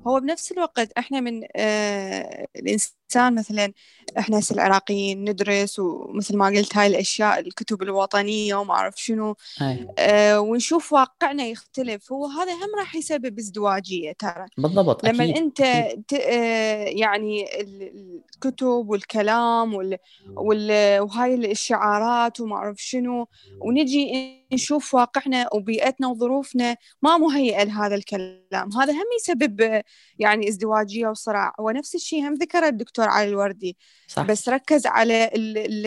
[0.06, 3.72] هو بنفس الوقت إحنا من آه الإنسان مثلا
[4.18, 9.36] إحنا هسه العراقيين ندرس ومثل ما قلت هاي الأشياء الكتب الوطنية وما أعرف شنو.
[9.58, 12.12] هاي آه ونشوف واقعنا يختلف.
[12.12, 14.46] هو هذا هم راح يسبب ازدواجية ترى.
[14.58, 15.36] بالضبط لما أكيد.
[15.36, 15.62] أنت
[16.08, 16.12] ت...
[16.14, 19.96] آه، يعني ال- الكتب والكلام وال...
[20.36, 21.00] وال...
[21.00, 23.28] وهاي الشعارات وما أعرف شنو.
[23.60, 26.76] ونجي نشوف واقعنا وبيئتنا وظروفنا.
[27.02, 28.72] ما مهيئه لهذا الكلام.
[28.78, 29.84] هذا هم يسبب آه،
[30.18, 31.54] يعني ازدواجية وصراع.
[31.58, 33.76] ونفس الشيء هم ذكره الدكتور علي الوردي.
[34.10, 34.22] صح.
[34.22, 35.58] بس ركز على ال...
[35.58, 35.86] ال...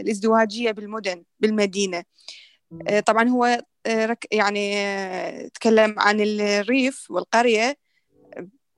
[0.00, 2.04] الازدواجية بالمدن بالمدينة.
[2.88, 4.16] آه، طبعا هو آه،.
[4.32, 7.76] يعني آه، تكلم عن الريف والقرية.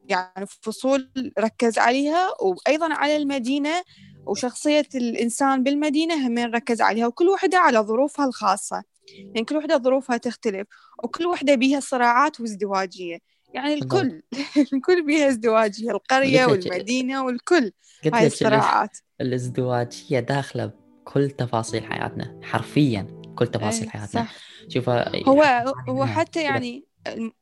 [0.09, 3.83] يعني فصول ركز عليها وأيضا على المدينة
[4.27, 8.83] وشخصية الإنسان بالمدينة هم ركز عليها وكل وحدة على ظروفها الخاصة.
[9.18, 10.66] يعني كل وحدة ظروفها تختلف
[11.05, 13.18] وكل وحدة بيها صراعات وازدواجية.
[13.54, 14.22] يعني الكل.
[14.72, 17.72] الكل بيها ازدواجية القرية والمدينة والكل.
[18.14, 18.98] هاي الصراعات.
[19.20, 24.22] الازدواجية داخلة بكل تفاصيل حياتنا حرفيا كل تفاصيل إيه، حياتنا.
[24.24, 24.34] صح.
[24.68, 26.44] شوف هو يعني هو حتى.
[26.44, 27.32] يعني الم-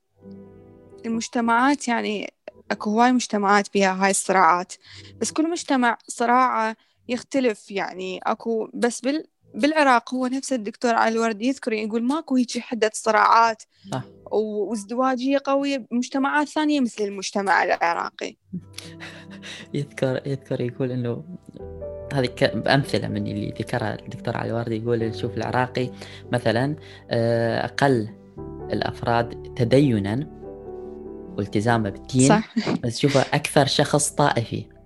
[1.06, 2.32] المجتمعات يعني
[2.70, 4.72] أكو هواي مجتمعات بها هاي الصراعات.
[5.20, 6.76] بس كل مجتمع صراعة
[7.08, 12.58] يختلف يعني أكو بس بال بالعراق هو نفس الدكتور علي الوردي يذكر يقول ماكو هيك
[12.58, 13.62] حدة صراعات.
[14.30, 18.36] وازدواجية قوية بمجتمعات ثانية مثل المجتمع العراقي.
[19.74, 21.24] يذكر يذكر يقول إنه
[22.12, 25.90] هذه بأمثلة من اللي ذكرها الدكتور علي الوردي يقول شوف العراقي
[26.32, 26.76] مثلا
[27.10, 28.08] آه، أقل
[28.72, 30.38] الأفراد تدينا
[31.36, 32.54] والتزاما بالدين صح.
[32.84, 34.77] بس شوفه أكثر شخص طائفي.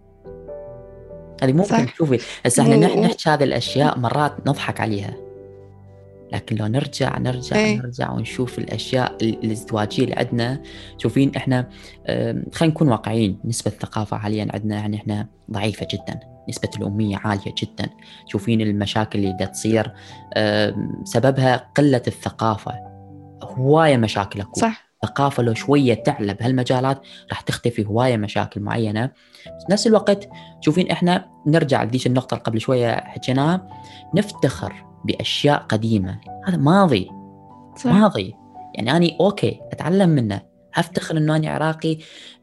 [1.42, 1.92] هذه ممكن صح.
[1.94, 5.14] تشوفي هسه إحنا نحكي هذه الأشياء مرات نضحك عليها.
[6.32, 7.76] لكن لو نرجع نرجع إيه.
[7.76, 10.62] نرجع ونشوف الأشياء الازدواجية اللي عندنا
[10.98, 11.68] شوفين إحنا
[12.52, 17.90] خلينا نكون واقعيين نسبة الثقافة حاليا عندنا يعني إحنا ضعيفة جدا نسبة الأمية عالية جدا.
[18.26, 19.92] شوفين المشاكل اللي دا تصير
[21.04, 22.72] سببها قلة الثقافة.
[23.42, 24.60] هواية مشاكل أكو.
[24.60, 24.91] صح.
[25.04, 29.10] الثقافة لو شوية تعلى بهالمجالات راح تختفي هواية مشاكل معينة.
[29.46, 30.28] بس نفس الوقت
[30.60, 33.68] شوفين إحنا نرجع لذيك النقطة اللي قبل شوية حكيناها
[34.14, 36.20] نفتخر بأشياء قديمة.
[36.46, 37.10] هذا ماضي.
[37.76, 37.86] صح.
[37.86, 38.34] ماضي.
[38.74, 40.40] يعني أنا أوكي أتعلم منه
[40.76, 41.98] أفتخر أنه أنا عراقي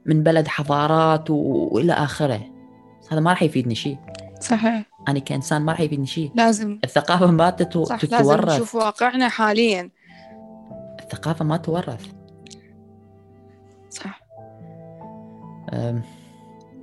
[0.05, 1.35] من بلد حضارات و...
[1.71, 2.41] وإلى آخره.
[3.11, 3.97] هذا ما راح يفيدني شيء
[4.41, 4.89] صحيح.
[5.07, 6.79] أنا كإنسان ما راح يفيدني شيء لازم.
[6.83, 7.83] الثقافة ما تتو...
[7.83, 8.45] صح تتورث.
[8.45, 9.89] لازم نشوف واقعنا حاليا.
[10.99, 12.18] الثقافة ما تورث.
[13.89, 14.21] صح.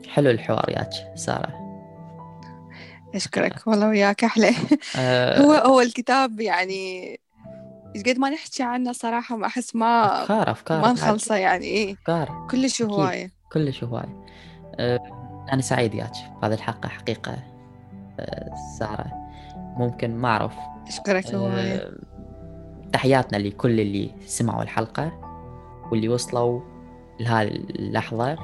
[0.09, 1.67] حلو الحوار ياك سارة.
[3.15, 4.51] أشكرك والله وياك أحلى.
[4.97, 7.21] أه هو هو الكتاب يعني
[8.07, 11.93] قد ما نحكي عنه صراحة ما أحس ما أفكار أفكار ما نخلصه يعني إيه.
[11.93, 13.31] أفكار كلش هواية.
[13.53, 14.25] كلش هواية.
[14.75, 15.01] أه
[15.53, 17.39] أنا سعيد ياك بهذه الحلقة حقيقة.
[18.21, 19.07] أه سارة
[19.77, 20.55] ممكن ما أعرف.
[20.89, 21.77] أشكرك هواية.
[21.77, 21.93] أه
[22.93, 25.13] تحياتنا لكل اللي سمعوا الحلقة
[25.91, 26.76] واللي وصلوا.
[27.21, 28.39] لهذه اللحظة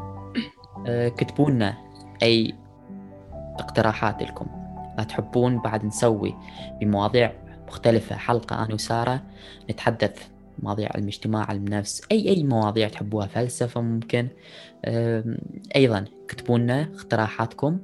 [0.86, 1.74] أه كتبوا لنا
[2.22, 2.54] أي
[3.58, 4.46] اقتراحات لكم.
[4.98, 6.34] لا تحبون بعد نسوي
[6.80, 7.32] بمواضيع
[7.68, 8.16] مختلفة.
[8.16, 9.22] حلقة أنا وسارة
[9.70, 14.28] نتحدث مواضيع علم الاجتماع علم النفس أي أي مواضيع تحبوها فلسفة ممكن.
[15.76, 17.78] أيضا كتبوا لنا اقتراحاتكم.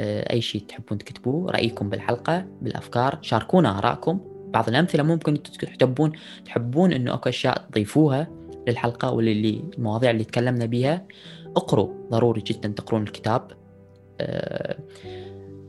[0.00, 4.20] أه، أي شيء تحبون تكتبوه رأيكم بالحلقة بالأفكار شاركونا آرائكم.
[4.48, 6.12] بعض الأمثلة ممكن تحبون
[6.44, 8.28] تحبون إنه أكو أشياء تضيفوها.
[8.70, 11.06] للحلقة واللي المواضيع اللي تكلمنا بيها.
[11.56, 13.52] اقروا ضروري جدا تقرون الكتاب.
[14.20, 14.78] أه،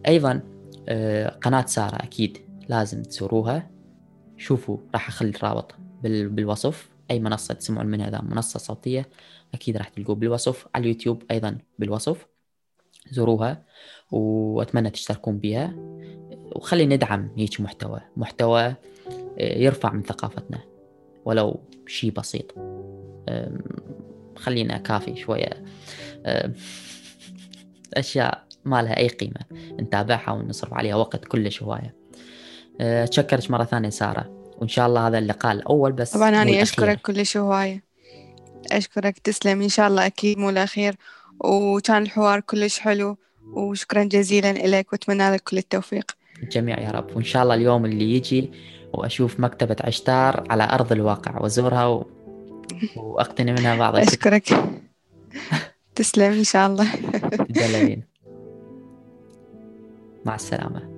[0.08, 0.42] أيضا
[0.90, 2.38] أه، قناة سارة أكيد
[2.70, 3.72] لازم تزوروها.
[4.38, 6.90] شوفوا راح أخلي الرابط بالوصف.
[7.12, 9.10] أي منصة تسمعون منها إذا منصة صوتية
[9.54, 10.68] أكيد راح تلقوه بالوصف.
[10.76, 12.28] على اليوتيوب أيضا بالوصف.
[13.12, 13.64] زوروها
[14.12, 15.74] وأتمنى تشتركون بها
[16.56, 18.02] وخلي ندعم هيك محتوى.
[18.18, 18.64] محتوى
[19.40, 20.60] آه، يرفع من ثقافتنا
[21.26, 22.56] ولو شيء بسيط.
[24.36, 25.64] خلينا كافي شوية.
[27.94, 29.42] أشياء ما لها أي قيمة.
[29.80, 31.96] نتابعها ونصرف عليها وقت كلش هواية.
[32.82, 34.42] أتشكرك آه، مرة ثانية سارة.
[34.58, 37.84] وإن شاء الله هذا اللقاء الأول بس طبعا أنا أشكرك كلش هواية.
[38.72, 39.20] أشكرك.
[39.20, 39.62] تسلم.
[39.62, 40.96] إن شاء الله أكيد مو الأخير.
[41.40, 43.18] وكان الحوار كلش حلو.
[43.54, 46.12] وشكرا جزيلا لك وأتمنى لك كل التوفيق.
[46.44, 47.16] الجميع يا رب.
[47.16, 48.52] وإن شاء الله اليوم اللي يجي
[48.94, 51.42] وأشوف مكتبة عشتار على أرض الواقع.
[51.42, 52.06] وأزورها و...
[52.96, 54.54] وأقتني منها بعض أشكرك.
[55.96, 56.88] تسلم إن شاء الله.
[60.26, 60.91] مع السلامة.